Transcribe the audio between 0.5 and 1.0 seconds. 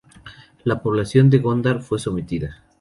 La